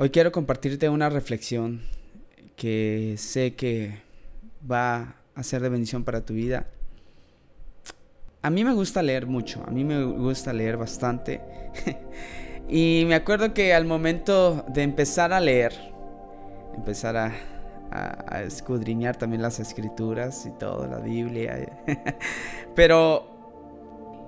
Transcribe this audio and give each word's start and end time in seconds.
Hoy 0.00 0.10
quiero 0.10 0.30
compartirte 0.30 0.88
una 0.88 1.08
reflexión 1.08 1.80
que 2.54 3.16
sé 3.18 3.56
que 3.56 3.98
va 4.70 5.16
a 5.34 5.42
ser 5.42 5.60
de 5.60 5.70
bendición 5.70 6.04
para 6.04 6.24
tu 6.24 6.34
vida. 6.34 6.68
A 8.40 8.48
mí 8.48 8.62
me 8.62 8.74
gusta 8.74 9.02
leer 9.02 9.26
mucho, 9.26 9.60
a 9.66 9.72
mí 9.72 9.82
me 9.82 10.04
gusta 10.04 10.52
leer 10.52 10.76
bastante. 10.76 11.40
y 12.68 13.06
me 13.08 13.16
acuerdo 13.16 13.52
que 13.52 13.74
al 13.74 13.86
momento 13.86 14.64
de 14.68 14.84
empezar 14.84 15.32
a 15.32 15.40
leer, 15.40 15.72
empezar 16.76 17.16
a, 17.16 17.32
a, 17.90 18.42
escudriñar 18.42 19.16
también 19.16 19.42
las 19.42 19.58
escrituras 19.58 20.46
y 20.46 20.50
todo, 20.60 20.86
la 20.86 21.00
Biblia. 21.00 21.76
Pero 22.76 23.37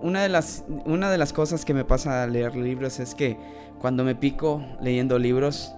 una 0.02 0.22
de, 0.22 0.28
las, 0.28 0.64
una 0.84 1.10
de 1.10 1.18
las 1.18 1.32
cosas 1.32 1.64
que 1.64 1.74
me 1.74 1.84
pasa 1.84 2.22
al 2.22 2.32
leer 2.32 2.56
libros 2.56 3.00
es 3.00 3.14
que 3.14 3.36
cuando 3.80 4.04
me 4.04 4.14
pico 4.14 4.62
leyendo 4.80 5.18
libros, 5.18 5.74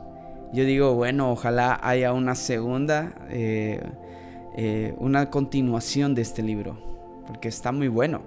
yo 0.53 0.65
digo, 0.65 0.95
bueno, 0.95 1.31
ojalá 1.31 1.79
haya 1.83 2.13
una 2.13 2.35
segunda, 2.35 3.15
eh, 3.31 3.81
eh, 4.57 4.95
una 4.99 5.31
continuación 5.31 6.15
de 6.15 6.23
este 6.23 6.43
libro, 6.43 7.23
porque 7.27 7.49
está 7.49 7.73
muy 7.73 7.89
bueno. 7.89 8.23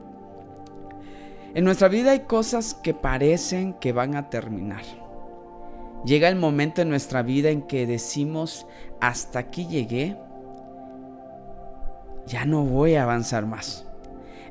En 1.53 1.63
nuestra 1.63 1.87
vida 1.87 2.11
hay 2.11 2.21
cosas 2.21 2.73
que 2.73 2.93
parecen 2.93 3.73
que 3.73 3.93
van 3.93 4.15
a 4.15 4.29
terminar. 4.29 4.83
Llega 6.03 6.27
el 6.29 6.35
momento 6.35 6.81
en 6.81 6.89
nuestra 6.89 7.21
vida 7.21 7.49
en 7.49 7.61
que 7.61 7.87
decimos, 7.87 8.67
hasta 8.99 9.39
aquí 9.39 9.67
llegué, 9.67 10.17
ya 12.27 12.45
no 12.45 12.63
voy 12.63 12.95
a 12.95 13.03
avanzar 13.03 13.45
más. 13.45 13.87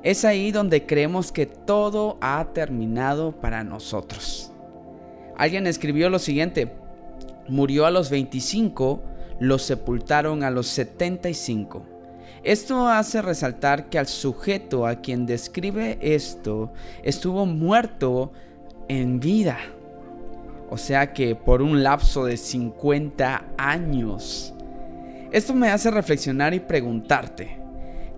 Es 0.05 0.27
ahí 0.27 0.53
donde 0.53 0.85
creemos 0.85 1.33
que 1.33 1.47
todo 1.47 2.19
ha 2.21 2.45
terminado 2.53 3.33
para 3.33 3.65
nosotros. 3.65 4.53
Alguien 5.35 5.67
escribió 5.67 6.11
lo 6.11 6.19
siguiente, 6.19 6.71
murió 7.49 7.87
a 7.87 7.91
los 7.91 8.11
25, 8.11 9.01
lo 9.41 9.59
sepultaron 9.59 10.45
a 10.45 10.51
los 10.51 10.67
75. 10.67 11.83
Esto 12.43 12.87
hace 12.87 13.23
resaltar 13.23 13.89
que 13.89 13.99
al 13.99 14.07
sujeto 14.07 14.87
a 14.87 14.97
quien 14.97 15.25
describe 15.25 15.97
esto 16.03 16.71
estuvo 17.03 17.47
muerto 17.47 18.31
en 18.89 19.21
vida. 19.21 19.59
O 20.69 20.77
sea 20.77 21.15
que 21.15 21.35
por 21.35 21.63
un 21.63 21.83
lapso 21.83 22.27
de 22.27 22.37
50 22.37 23.45
años. 23.57 24.53
Esto 25.33 25.55
me 25.55 25.71
hace 25.71 25.91
reflexionar 25.91 26.53
y 26.53 26.61
preguntarte, 26.61 27.64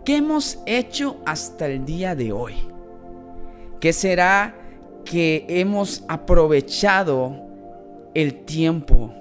¿qué 0.07 0.17
hemos 0.17 0.59
hecho 0.65 1.19
hasta 1.27 1.67
el 1.67 1.85
día 1.85 2.15
de 2.15 2.33
hoy? 2.33 2.55
¿Qué 3.79 3.93
será 3.93 4.55
que 5.05 5.45
hemos 5.49 6.03
aprovechado 6.09 7.37
el 8.15 8.47
tiempo? 8.47 9.13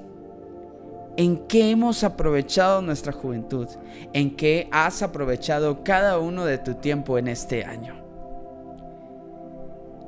¿En 1.18 1.48
qué 1.48 1.72
hemos 1.72 2.06
aprovechado 2.06 2.82
nuestra 2.82 3.12
juventud? 3.12 3.68
¿En 4.14 4.38
qué 4.38 4.70
has 4.72 5.02
aprovechado 5.02 5.84
cada 5.84 6.20
uno 6.20 6.46
de 6.46 6.58
tu 6.58 6.76
tiempo 6.76 7.18
en 7.18 7.28
este 7.28 7.66
año? 7.66 7.96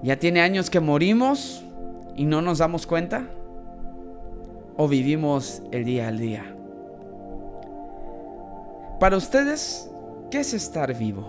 ¿Ya 0.02 0.17
tiene 0.17 0.39
años 0.39 0.70
que 0.70 0.80
morimos? 0.80 1.66
y 2.17 2.25
no 2.25 2.42
nos 2.42 2.58
damos 2.58 2.86
cuenta? 2.86 3.28
¿O 4.75 4.88
vivimos 4.88 5.61
el 5.72 5.86
día 5.86 6.09
al 6.09 6.17
día? 6.17 6.55
Para 9.00 9.16
ustedes, 9.16 9.89
¿qué 10.30 10.39
es 10.39 10.53
estar 10.53 10.94
vivo? 10.97 11.28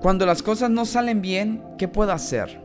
Cuando 0.00 0.26
las 0.26 0.42
cosas 0.42 0.70
no 0.70 0.84
salen 0.84 1.20
bien, 1.20 1.62
¿qué 1.76 1.88
puedo 1.88 2.12
hacer? 2.12 2.60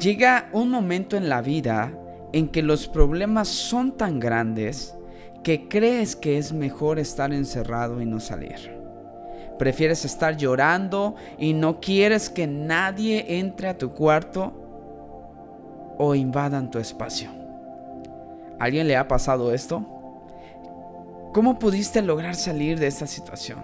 Llega 0.00 0.48
un 0.52 0.70
momento 0.70 1.16
en 1.16 1.28
la 1.28 1.40
vida 1.40 1.92
en 2.32 2.48
que 2.48 2.62
los 2.62 2.88
problemas 2.88 3.48
son 3.48 3.92
tan 3.92 4.20
grandes 4.20 4.96
que 5.42 5.68
crees 5.68 6.16
que 6.16 6.38
es 6.38 6.52
mejor 6.52 6.98
estar 6.98 7.32
encerrado 7.32 8.00
y 8.00 8.06
no 8.06 8.18
salir. 8.20 8.76
Prefieres 9.58 10.04
estar 10.04 10.36
llorando 10.36 11.14
y 11.38 11.54
no 11.54 11.80
quieres 11.80 12.28
que 12.28 12.46
nadie 12.46 13.38
entre 13.38 13.68
a 13.68 13.78
tu 13.78 13.92
cuarto 13.92 14.52
o 15.98 16.14
invadan 16.14 16.70
tu 16.70 16.78
espacio. 16.78 17.30
¿Alguien 18.58 18.88
le 18.88 18.96
ha 18.96 19.08
pasado 19.08 19.54
esto? 19.54 19.95
¿Cómo 21.36 21.58
pudiste 21.58 22.00
lograr 22.00 22.34
salir 22.34 22.78
de 22.78 22.86
esta 22.86 23.06
situación? 23.06 23.58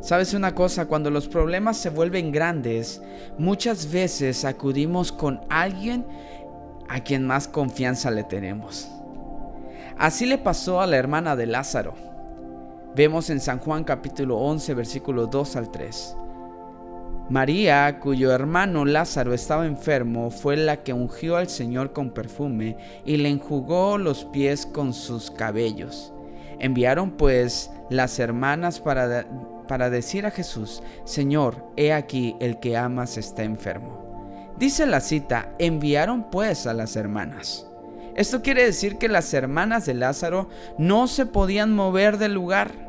Sabes 0.00 0.34
una 0.34 0.52
cosa, 0.52 0.86
cuando 0.86 1.10
los 1.10 1.28
problemas 1.28 1.76
se 1.76 1.90
vuelven 1.90 2.32
grandes, 2.32 3.00
muchas 3.38 3.92
veces 3.92 4.44
acudimos 4.44 5.12
con 5.12 5.40
alguien 5.48 6.04
a 6.88 7.04
quien 7.04 7.24
más 7.24 7.46
confianza 7.46 8.10
le 8.10 8.24
tenemos. 8.24 8.90
Así 9.96 10.26
le 10.26 10.38
pasó 10.38 10.80
a 10.80 10.88
la 10.88 10.96
hermana 10.96 11.36
de 11.36 11.46
Lázaro. 11.46 11.94
Vemos 12.96 13.30
en 13.30 13.38
San 13.38 13.60
Juan 13.60 13.84
capítulo 13.84 14.38
11 14.38 14.74
versículo 14.74 15.28
2 15.28 15.54
al 15.54 15.70
3. 15.70 16.16
María, 17.30 18.00
cuyo 18.00 18.32
hermano 18.32 18.86
Lázaro 18.86 19.34
estaba 19.34 19.66
enfermo, 19.66 20.30
fue 20.30 20.56
la 20.56 20.82
que 20.82 20.94
ungió 20.94 21.36
al 21.36 21.48
Señor 21.48 21.92
con 21.92 22.10
perfume 22.10 22.78
y 23.04 23.18
le 23.18 23.28
enjugó 23.28 23.98
los 23.98 24.24
pies 24.24 24.64
con 24.64 24.94
sus 24.94 25.30
cabellos. 25.30 26.14
Enviaron 26.58 27.10
pues 27.10 27.70
las 27.90 28.18
hermanas 28.18 28.80
para, 28.80 29.26
para 29.68 29.90
decir 29.90 30.24
a 30.24 30.30
Jesús, 30.30 30.82
Señor, 31.04 31.66
he 31.76 31.92
aquí 31.92 32.34
el 32.40 32.60
que 32.60 32.78
amas 32.78 33.18
está 33.18 33.42
enfermo. 33.42 34.54
Dice 34.58 34.86
la 34.86 35.00
cita, 35.00 35.54
enviaron 35.58 36.30
pues 36.30 36.66
a 36.66 36.72
las 36.72 36.96
hermanas. 36.96 37.66
Esto 38.16 38.40
quiere 38.40 38.64
decir 38.64 38.96
que 38.96 39.08
las 39.08 39.34
hermanas 39.34 39.84
de 39.84 39.92
Lázaro 39.92 40.48
no 40.78 41.06
se 41.06 41.26
podían 41.26 41.74
mover 41.74 42.16
del 42.16 42.32
lugar 42.32 42.87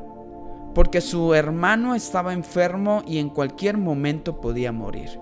porque 0.73 1.01
su 1.01 1.33
hermano 1.33 1.95
estaba 1.95 2.33
enfermo 2.33 3.03
y 3.05 3.17
en 3.17 3.29
cualquier 3.29 3.77
momento 3.77 4.39
podía 4.39 4.71
morir. 4.71 5.19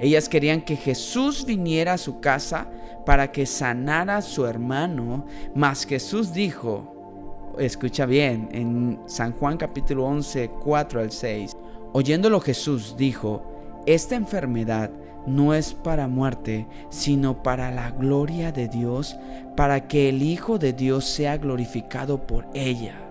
Ellas 0.00 0.28
querían 0.28 0.62
que 0.62 0.76
Jesús 0.76 1.44
viniera 1.44 1.92
a 1.92 1.98
su 1.98 2.20
casa 2.20 2.66
para 3.06 3.30
que 3.30 3.46
sanara 3.46 4.16
a 4.16 4.22
su 4.22 4.46
hermano, 4.46 5.26
mas 5.54 5.86
Jesús 5.86 6.32
dijo, 6.32 7.54
escucha 7.58 8.06
bien, 8.06 8.48
en 8.52 9.00
San 9.06 9.32
Juan 9.32 9.56
capítulo 9.56 10.04
11, 10.06 10.50
4 10.62 11.00
al 11.00 11.12
6, 11.12 11.56
oyéndolo 11.92 12.40
Jesús 12.40 12.96
dijo, 12.96 13.42
esta 13.86 14.14
enfermedad 14.14 14.90
no 15.26 15.54
es 15.54 15.72
para 15.72 16.08
muerte, 16.08 16.66
sino 16.88 17.42
para 17.42 17.70
la 17.70 17.90
gloria 17.90 18.52
de 18.52 18.68
Dios, 18.68 19.16
para 19.56 19.86
que 19.86 20.08
el 20.08 20.22
Hijo 20.22 20.58
de 20.58 20.72
Dios 20.72 21.04
sea 21.04 21.36
glorificado 21.36 22.26
por 22.26 22.46
ella. 22.54 23.01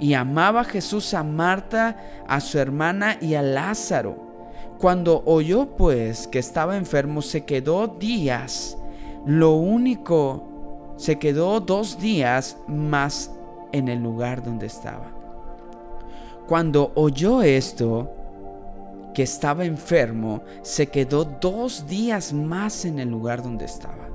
Y 0.00 0.14
amaba 0.14 0.64
Jesús 0.64 1.14
a 1.14 1.22
Marta, 1.22 1.96
a 2.26 2.40
su 2.40 2.58
hermana 2.58 3.18
y 3.20 3.34
a 3.34 3.42
Lázaro. 3.42 4.16
Cuando 4.78 5.22
oyó 5.26 5.76
pues 5.76 6.26
que 6.26 6.38
estaba 6.38 6.76
enfermo, 6.76 7.20
se 7.20 7.44
quedó 7.44 7.86
días. 7.86 8.78
Lo 9.26 9.52
único, 9.52 10.94
se 10.96 11.18
quedó 11.18 11.60
dos 11.60 12.00
días 12.00 12.56
más 12.66 13.30
en 13.72 13.88
el 13.88 14.02
lugar 14.02 14.42
donde 14.42 14.66
estaba. 14.66 15.12
Cuando 16.48 16.92
oyó 16.94 17.42
esto, 17.42 18.10
que 19.12 19.22
estaba 19.22 19.64
enfermo, 19.64 20.42
se 20.62 20.86
quedó 20.86 21.24
dos 21.24 21.86
días 21.86 22.32
más 22.32 22.84
en 22.84 22.98
el 22.98 23.10
lugar 23.10 23.42
donde 23.42 23.66
estaba. 23.66 24.08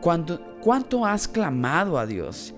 ¿Cuánto 0.00 1.04
has 1.04 1.28
clamado 1.28 1.98
a 1.98 2.06
Dios? 2.06 2.54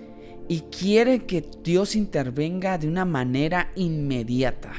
Y 0.47 0.61
quiere 0.61 1.25
que 1.25 1.45
Dios 1.63 1.95
intervenga 1.95 2.77
de 2.77 2.87
una 2.87 3.05
manera 3.05 3.71
inmediata. 3.75 4.73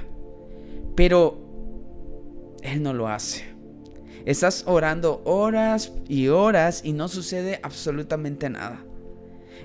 Pero 0.94 2.58
Él 2.62 2.82
no 2.82 2.92
lo 2.92 3.08
hace. 3.08 3.44
Estás 4.24 4.64
orando 4.66 5.22
horas 5.24 5.92
y 6.08 6.28
horas 6.28 6.82
y 6.84 6.92
no 6.92 7.08
sucede 7.08 7.60
absolutamente 7.62 8.48
nada. 8.48 8.84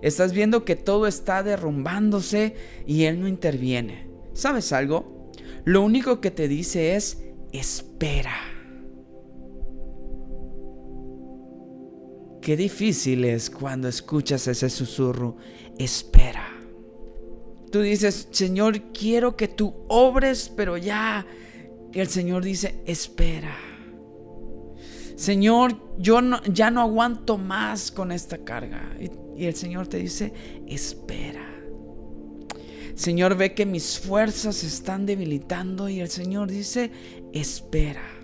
Estás 0.02 0.34
viendo 0.34 0.66
que 0.66 0.76
todo 0.76 1.08
está 1.08 1.44
derrumbándose 1.44 2.56
y 2.86 3.04
Él 3.06 3.22
no 3.22 3.28
interviene. 3.28 4.08
¿Sabes 4.34 4.72
algo? 4.72 5.32
Lo 5.66 5.82
único 5.82 6.22
que 6.22 6.32
te 6.32 6.48
dice 6.48 6.96
es, 6.96 7.24
espera. 7.52 8.59
Qué 12.50 12.58
difícil 12.58 13.26
es 13.26 13.48
cuando 13.48 13.88
escuchas 13.88 14.48
ese 14.48 14.72
susurro, 14.72 15.38
espera. 15.78 16.48
Tú 17.72 17.82
dices, 17.82 18.28
Señor, 18.32 18.92
quiero 18.92 19.38
que 19.38 19.48
tú 19.48 19.72
obres, 19.88 20.52
pero 20.58 20.76
ya. 20.76 21.28
Y 21.94 22.00
el 22.00 22.08
Señor 22.08 22.44
dice, 22.44 22.82
espera. 22.88 23.56
Señor, 25.16 25.80
yo 26.00 26.20
ya 26.52 26.72
no 26.72 26.82
aguanto 26.82 27.38
más 27.38 27.92
con 27.92 28.12
esta 28.12 28.40
carga. 28.40 28.98
y 29.38 29.46
el 29.46 29.54
Señor 29.54 29.88
te 29.88 29.98
dice, 29.98 30.34
espera. 30.66 31.48
Señor 32.96 33.36
ve 33.38 33.54
que 33.54 33.68
mis 33.68 34.00
fuerzas 34.00 34.56
se 34.56 34.66
están 34.66 35.06
debilitando 35.06 35.88
y 35.88 36.00
el 36.00 36.10
Señor 36.10 36.50
dice, 36.50 36.90
espera. 37.32 38.19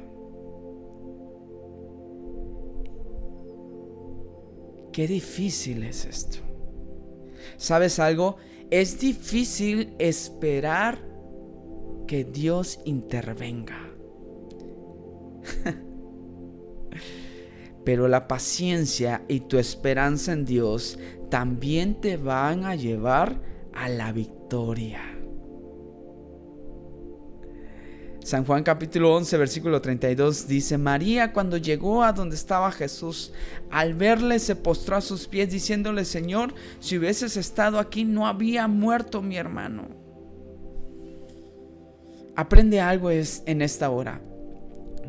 Qué 4.95 5.07
difícil 5.09 5.83
es 5.83 6.05
esto. 6.05 6.37
¿Sabes 7.57 7.99
algo? 7.99 8.37
Es 8.71 8.97
difícil 8.97 9.93
esperar 9.99 11.05
que 12.07 12.23
Dios 12.23 12.79
intervenga. 12.85 13.91
Pero 17.83 18.07
la 18.07 18.29
paciencia 18.29 19.25
y 19.27 19.41
tu 19.41 19.57
esperanza 19.57 20.31
en 20.31 20.45
Dios 20.45 20.97
también 21.29 21.99
te 21.99 22.15
van 22.15 22.63
a 22.63 22.75
llevar 22.75 23.41
a 23.73 23.89
la 23.89 24.13
victoria. 24.13 25.14
San 28.25 28.43
Juan 28.43 28.63
capítulo 28.63 29.15
11 29.17 29.37
versículo 29.37 29.81
32 29.81 30.47
dice, 30.47 30.79
María 30.79 31.31
cuando 31.31 31.57
llegó 31.57 32.01
a 32.01 32.11
donde 32.11 32.35
estaba 32.35 32.71
Jesús, 32.71 33.31
al 33.69 33.93
verle 33.93 34.39
se 34.39 34.55
postró 34.55 34.95
a 34.95 35.01
sus 35.01 35.27
pies 35.27 35.51
diciéndole, 35.51 36.05
Señor, 36.05 36.55
si 36.79 36.97
hubieses 36.97 37.37
estado 37.37 37.77
aquí 37.77 38.03
no 38.03 38.25
había 38.25 38.67
muerto 38.67 39.21
mi 39.21 39.37
hermano. 39.37 39.89
Aprende 42.35 42.81
algo 42.81 43.11
es 43.11 43.43
en 43.45 43.61
esta 43.61 43.91
hora. 43.91 44.19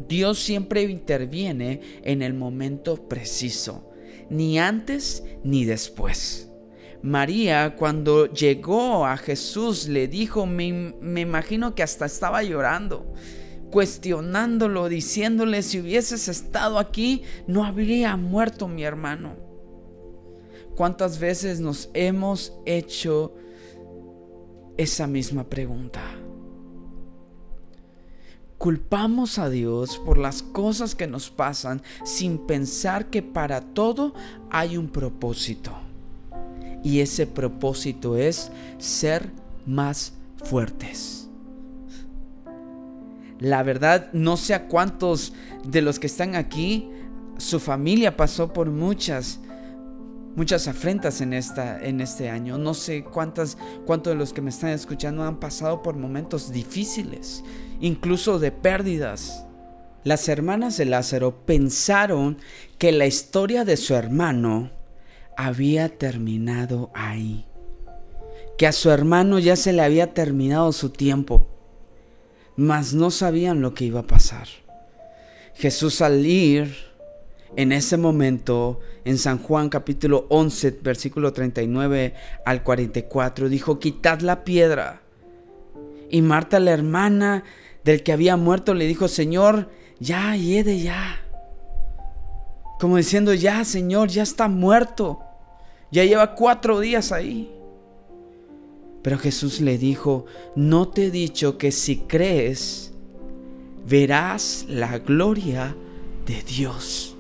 Dios 0.07 0.39
siempre 0.39 0.83
interviene 0.83 1.81
en 2.03 2.21
el 2.21 2.35
momento 2.35 3.09
preciso, 3.09 3.95
ni 4.29 4.59
antes 4.59 5.25
ni 5.43 5.65
después. 5.65 6.45
María 7.06 7.76
cuando 7.76 8.26
llegó 8.26 9.06
a 9.06 9.17
Jesús 9.17 9.87
le 9.87 10.08
dijo, 10.08 10.44
me, 10.44 10.67
imagino 11.20 11.75
que 11.75 11.85
hasta 11.85 12.05
estaba 12.05 12.43
llorando, 12.43 13.14
cuestionándolo, 13.70 14.88
diciéndole, 14.88 15.62
si 15.62 15.81
hubieses 15.81 16.26
estado 16.26 16.81
aquí, 16.81 17.23
no 17.47 17.64
habría 17.64 18.17
muerto 18.17 18.67
mi 18.67 18.82
hermano. 18.82 19.37
¿Cuántas 20.75 21.20
veces 21.20 21.61
nos 21.61 21.91
hemos 21.94 22.53
hecho 22.67 23.35
esa 24.76 25.06
misma 25.06 25.44
pregunta? 25.44 26.03
Culpamos 28.58 29.38
a 29.38 29.49
Dios 29.49 29.99
por 29.99 30.19
las 30.19 30.43
cosas 30.43 30.97
que 30.97 31.06
nos 31.06 31.31
pasan 31.31 31.82
sin 32.05 32.47
pensar 32.47 33.11
que 33.11 33.23
para 33.23 33.61
todo 33.61 34.12
hay 34.50 34.76
un 34.76 34.88
propósito. 34.88 35.86
Y 36.82 37.00
ese 37.00 37.26
propósito 37.26 38.17
es 38.17 38.50
ser 38.78 39.31
más 39.67 40.12
fuertes. 40.44 41.28
La 43.38 43.62
verdad, 43.62 44.11
no 44.12 44.37
sé 44.37 44.55
a 44.55 44.67
cuántos 44.69 45.34
de 45.64 45.82
los 45.82 45.99
que 45.99 46.06
están 46.06 46.34
aquí, 46.34 46.88
su 47.37 47.61
familia 47.61 48.17
pasó 48.17 48.52
por 48.52 48.70
muchas, 48.70 49.40
muchas 50.37 50.69
afrentas 50.69 51.20
en, 51.20 51.34
esta, 51.34 51.78
en 51.82 52.00
este 52.00 52.31
año. 52.31 52.56
No 52.56 52.73
sé 52.73 53.05
cuántas, 53.05 53.58
cuántos 53.84 54.12
de 54.12 54.19
los 54.19 54.32
que 54.32 54.40
me 54.40 54.50
están 54.50 54.70
escuchando 54.70 55.22
han 55.25 55.38
pasado 55.38 55.82
por 55.82 55.96
momentos 55.96 56.50
difíciles 56.50 57.43
incluso 57.81 58.38
de 58.38 58.52
pérdidas. 58.52 59.44
Las 60.05 60.29
hermanas 60.29 60.76
de 60.76 60.84
Lázaro 60.84 61.44
pensaron 61.44 62.38
que 62.79 62.93
la 62.93 63.06
historia 63.06 63.64
de 63.64 63.76
su 63.76 63.94
hermano 63.94 64.70
había 65.37 65.88
terminado 65.97 66.91
ahí, 66.94 67.47
que 68.59 68.67
a 68.67 68.73
su 68.73 68.91
hermano 68.91 69.38
ya 69.38 69.56
se 69.56 69.73
le 69.73 69.83
había 69.83 70.15
terminado 70.15 70.73
su 70.73 70.91
tiempo, 70.91 71.47
mas 72.56 72.94
no 72.94 73.11
sabían 73.11 73.61
lo 73.61 73.75
que 73.75 73.85
iba 73.85 74.00
a 74.00 74.06
pasar. 74.06 74.49
Jesús 75.55 76.00
al 76.00 76.25
ir 76.27 76.75
en 77.56 77.73
ese 77.73 77.97
momento, 77.97 78.81
en 79.05 79.19
San 79.19 79.38
Juan 79.38 79.69
capítulo 79.69 80.27
11, 80.29 80.79
versículo 80.83 81.33
39 81.33 82.15
al 82.44 82.62
44, 82.62 83.49
dijo, 83.49 83.79
quitad 83.79 84.21
la 84.21 84.44
piedra. 84.44 85.00
Y 86.11 86.23
Marta, 86.23 86.61
la 86.61 86.73
hermana 86.73 87.44
del 87.85 88.03
que 88.03 88.12
había 88.12 88.37
muerto, 88.37 88.75
le 88.75 88.87
dijo, 88.87 89.09
Señor, 89.09 89.71
ya, 89.99 90.37
hiede 90.37 90.81
ya. 90.81 91.21
Como 92.79 92.99
diciendo, 92.99 93.32
ya, 93.32 93.65
Señor, 93.65 94.09
ya 94.09 94.23
está 94.23 94.49
muerto. 94.49 95.21
Ya 95.96 96.04
lleva 96.04 96.34
cuatro 96.34 96.78
días 96.78 97.10
ahí. 97.10 97.50
Pero 99.00 99.16
Jesús 99.16 99.62
le 99.62 99.78
dijo, 99.78 100.26
no 100.54 100.88
te 100.88 101.06
he 101.06 101.10
dicho 101.10 101.56
que 101.56 101.72
si 101.72 102.00
crees, 102.00 102.93
verás 103.88 104.66
la 104.69 104.98
gloria 104.98 105.75
de 106.26 106.43
Dios. 106.43 107.16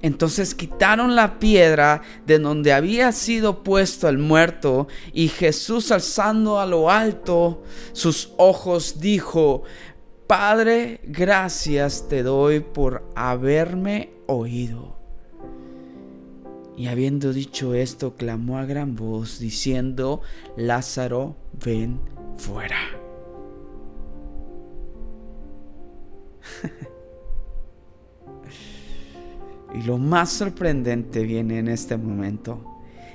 Entonces 0.00 0.54
quitaron 0.54 1.14
la 1.14 1.38
piedra 1.38 2.00
de 2.24 2.38
donde 2.38 2.72
había 2.72 3.12
sido 3.12 3.62
puesto 3.62 4.08
el 4.08 4.16
muerto 4.16 4.88
y 5.12 5.28
Jesús 5.28 5.92
alzando 5.92 6.58
a 6.58 6.64
lo 6.64 6.90
alto 6.90 7.64
sus 7.92 8.32
ojos 8.38 8.98
dijo, 8.98 9.64
Padre, 10.26 11.02
gracias 11.04 12.08
te 12.08 12.22
doy 12.22 12.60
por 12.60 13.06
haberme 13.14 14.14
oído. 14.26 15.03
Y 16.76 16.86
habiendo 16.88 17.32
dicho 17.32 17.74
esto, 17.74 18.16
clamó 18.16 18.58
a 18.58 18.66
gran 18.66 18.96
voz, 18.96 19.38
diciendo, 19.38 20.22
Lázaro, 20.56 21.36
ven 21.64 22.00
fuera. 22.36 22.78
Y 29.74 29.82
lo 29.82 29.98
más 29.98 30.30
sorprendente 30.30 31.24
viene 31.24 31.58
en 31.58 31.66
este 31.66 31.96
momento. 31.96 32.64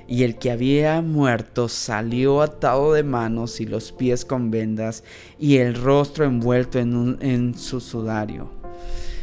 Y 0.06 0.24
el 0.24 0.38
que 0.38 0.50
había 0.50 1.00
muerto 1.00 1.68
salió 1.68 2.42
atado 2.42 2.92
de 2.92 3.02
manos 3.02 3.60
y 3.60 3.64
los 3.64 3.92
pies 3.92 4.26
con 4.26 4.50
vendas 4.50 5.02
y 5.38 5.56
el 5.56 5.74
rostro 5.74 6.26
envuelto 6.26 6.78
en, 6.78 7.16
en 7.22 7.54
su 7.54 7.80
sudario. 7.80 8.50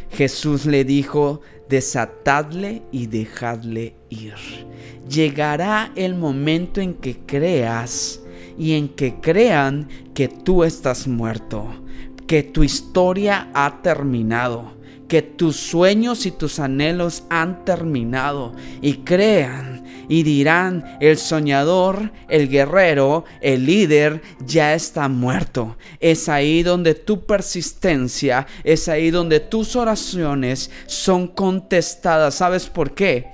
Jesús 0.09 0.65
le 0.65 0.83
dijo, 0.83 1.41
desatadle 1.69 2.81
y 2.91 3.05
dejadle 3.05 3.96
Llegará 5.09 5.91
el 5.95 6.15
momento 6.15 6.81
en 6.81 6.93
que 6.93 7.17
creas 7.25 8.21
y 8.57 8.73
en 8.73 8.89
que 8.89 9.15
crean 9.15 9.87
que 10.13 10.27
tú 10.27 10.63
estás 10.63 11.07
muerto, 11.07 11.65
que 12.27 12.43
tu 12.43 12.63
historia 12.63 13.49
ha 13.53 13.81
terminado 13.81 14.77
que 15.07 15.21
tus 15.21 15.55
sueños 15.55 16.25
y 16.25 16.31
tus 16.31 16.59
anhelos 16.59 17.23
han 17.29 17.63
terminado 17.65 18.53
y 18.81 18.97
crean 18.97 19.85
y 20.09 20.23
dirán, 20.23 20.97
el 21.01 21.17
soñador, 21.17 22.11
el 22.29 22.47
guerrero, 22.47 23.25
el 23.41 23.65
líder 23.65 24.21
ya 24.45 24.73
está 24.73 25.09
muerto. 25.09 25.75
Es 25.99 26.29
ahí 26.29 26.63
donde 26.63 26.95
tu 26.95 27.25
persistencia, 27.25 28.47
es 28.63 28.87
ahí 28.87 29.11
donde 29.11 29.41
tus 29.41 29.75
oraciones 29.75 30.71
son 30.85 31.27
contestadas. 31.27 32.35
¿Sabes 32.35 32.67
por 32.67 32.93
qué? 32.93 33.27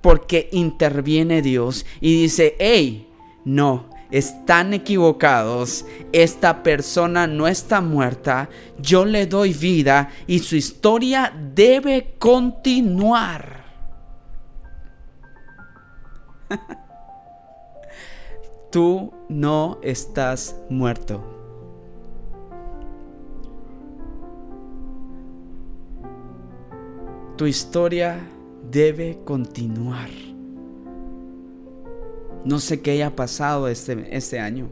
Porque 0.00 0.48
interviene 0.52 1.42
Dios 1.42 1.84
y 2.00 2.22
dice, 2.22 2.56
hey, 2.58 3.06
no, 3.44 3.90
están 4.10 4.74
equivocados, 4.74 5.86
esta 6.12 6.62
persona 6.62 7.26
no 7.26 7.46
está 7.46 7.80
muerta, 7.80 8.48
yo 8.78 9.04
le 9.04 9.26
doy 9.26 9.52
vida 9.52 10.10
y 10.26 10.40
su 10.40 10.56
historia 10.56 11.32
debe 11.54 12.14
continuar. 12.18 13.64
Tú 18.72 19.12
no 19.28 19.78
estás 19.82 20.56
muerto. 20.68 21.22
Tu 27.36 27.46
historia 27.46 28.20
debe 28.70 29.18
continuar. 29.24 30.10
No 32.44 32.58
sé 32.58 32.80
qué 32.80 32.92
haya 32.92 33.14
pasado 33.14 33.68
este, 33.68 34.16
este 34.16 34.40
año. 34.40 34.68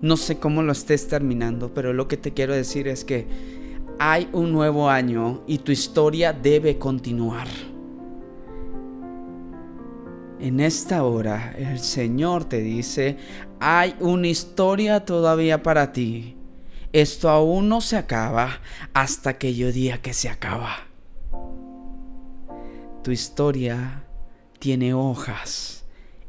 No 0.00 0.16
sé 0.16 0.38
cómo 0.38 0.62
lo 0.62 0.72
estés 0.72 1.08
terminando, 1.08 1.72
pero 1.72 1.92
lo 1.92 2.06
que 2.08 2.16
te 2.16 2.32
quiero 2.32 2.54
decir 2.54 2.86
es 2.88 3.04
que 3.04 3.26
hay 3.98 4.28
un 4.32 4.52
nuevo 4.52 4.88
año 4.88 5.42
y 5.46 5.58
tu 5.58 5.72
historia 5.72 6.32
debe 6.32 6.78
continuar. 6.78 7.48
En 10.38 10.60
esta 10.60 11.02
hora 11.02 11.54
el 11.56 11.78
Señor 11.78 12.44
te 12.44 12.60
dice, 12.60 13.16
hay 13.58 13.96
una 14.00 14.28
historia 14.28 15.04
todavía 15.04 15.62
para 15.62 15.92
ti. 15.92 16.36
Esto 16.92 17.30
aún 17.30 17.68
no 17.68 17.80
se 17.80 17.96
acaba 17.96 18.60
hasta 18.92 19.38
que 19.38 19.54
yo 19.54 19.72
diga 19.72 19.98
que 19.98 20.12
se 20.12 20.28
acaba. 20.28 20.85
Tu 23.06 23.12
historia 23.12 24.02
tiene 24.58 24.92
hojas 24.92 25.84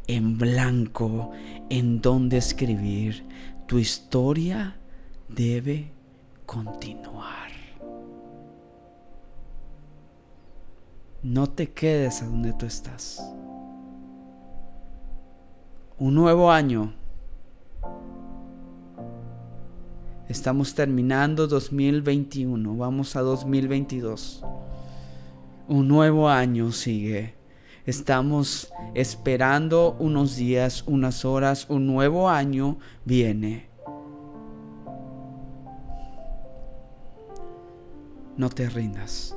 en 0.06 0.38
blanco 0.38 1.32
en 1.72 2.02
donde 2.04 2.38
escribir. 2.38 3.26
Tu 3.66 3.80
historia 3.80 4.78
debe 5.28 5.92
continuar. 6.46 7.50
No 11.24 11.50
te 11.50 11.72
quedes 11.72 12.22
a 12.22 12.28
donde 12.28 12.54
tú 12.54 12.68
estás. 12.68 13.28
Un 15.98 16.14
nuevo 16.14 16.52
año. 16.52 16.94
Estamos 20.30 20.76
terminando 20.76 21.48
2021, 21.48 22.78
vamos 22.78 23.16
a 23.16 23.22
2022. 23.22 24.44
Un 25.68 25.90
nuevo 25.90 26.30
año 26.30 26.72
sigue. 26.72 27.34
Estamos 27.86 28.72
esperando 28.94 29.98
unos 30.00 30.38
días, 30.38 30.86
unas 30.88 31.26
horas, 31.26 31.70
un 31.70 31.86
nuevo 31.86 32.30
año 32.30 32.78
viene. 33.04 33.68
No 38.38 38.50
te 38.50 38.70
rindas. 38.70 39.36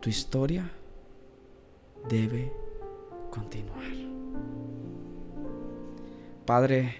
Tu 0.00 0.08
historia 0.08 0.70
debe 2.08 2.50
continuar. 3.30 3.92
Padre, 6.46 6.94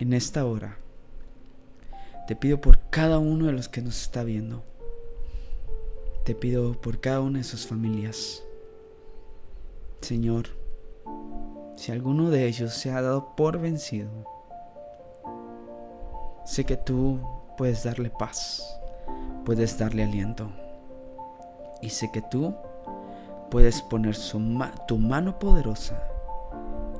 en 0.00 0.14
esta 0.14 0.44
hora, 0.44 0.78
te 2.26 2.34
pido 2.34 2.60
por 2.60 2.80
cada 2.90 3.20
uno 3.20 3.46
de 3.46 3.52
los 3.52 3.68
que 3.68 3.82
nos 3.82 4.02
está 4.02 4.24
viendo. 4.24 4.64
Te 6.28 6.34
pido 6.34 6.74
por 6.74 7.00
cada 7.00 7.22
una 7.22 7.38
de 7.38 7.44
sus 7.44 7.66
familias. 7.66 8.44
Señor, 10.02 10.48
si 11.74 11.90
alguno 11.90 12.28
de 12.28 12.46
ellos 12.46 12.74
se 12.74 12.90
ha 12.90 13.00
dado 13.00 13.34
por 13.34 13.58
vencido, 13.58 14.10
sé 16.44 16.66
que 16.66 16.76
tú 16.76 17.18
puedes 17.56 17.82
darle 17.82 18.10
paz, 18.10 18.78
puedes 19.46 19.78
darle 19.78 20.02
aliento. 20.04 20.50
Y 21.80 21.88
sé 21.88 22.10
que 22.12 22.20
tú 22.20 22.54
puedes 23.50 23.80
poner 23.80 24.14
tu 24.86 24.98
mano 24.98 25.38
poderosa 25.38 25.98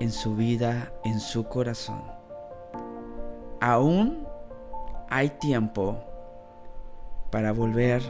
en 0.00 0.10
su 0.10 0.36
vida, 0.36 0.90
en 1.04 1.20
su 1.20 1.44
corazón. 1.44 2.00
Aún 3.60 4.26
hay 5.10 5.28
tiempo 5.28 5.98
para 7.30 7.52
volver 7.52 8.02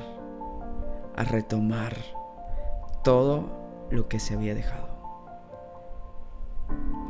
a 1.19 1.25
retomar 1.25 1.97
todo 3.03 3.89
lo 3.91 4.07
que 4.07 4.21
se 4.21 4.35
había 4.35 4.55
dejado. 4.55 4.87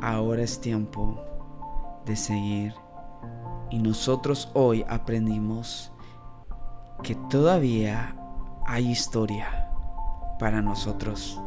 Ahora 0.00 0.42
es 0.42 0.62
tiempo 0.62 1.20
de 2.06 2.16
seguir 2.16 2.74
y 3.70 3.78
nosotros 3.78 4.50
hoy 4.54 4.82
aprendimos 4.88 5.92
que 7.02 7.16
todavía 7.28 8.16
hay 8.66 8.90
historia 8.90 9.68
para 10.38 10.62
nosotros. 10.62 11.38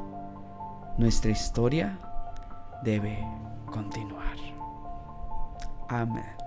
Nuestra 1.00 1.32
historia 1.32 1.98
debe 2.84 3.28
continuar. 3.72 4.38
Amén. 5.90 6.41